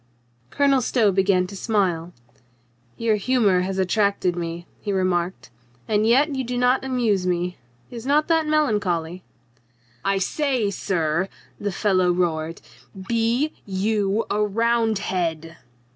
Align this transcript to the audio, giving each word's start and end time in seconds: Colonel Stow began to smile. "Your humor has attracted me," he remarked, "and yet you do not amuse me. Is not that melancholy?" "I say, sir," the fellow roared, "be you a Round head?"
Colonel 0.49 0.81
Stow 0.81 1.11
began 1.11 1.45
to 1.45 1.55
smile. 1.55 2.11
"Your 2.97 3.17
humor 3.17 3.61
has 3.61 3.77
attracted 3.77 4.35
me," 4.35 4.65
he 4.79 4.91
remarked, 4.91 5.51
"and 5.87 6.07
yet 6.07 6.33
you 6.35 6.43
do 6.43 6.57
not 6.57 6.83
amuse 6.83 7.27
me. 7.27 7.59
Is 7.91 8.03
not 8.03 8.27
that 8.27 8.47
melancholy?" 8.47 9.21
"I 10.03 10.17
say, 10.17 10.71
sir," 10.71 11.29
the 11.59 11.71
fellow 11.71 12.11
roared, 12.11 12.61
"be 13.07 13.53
you 13.63 14.25
a 14.31 14.43
Round 14.43 14.97
head?" 14.97 15.57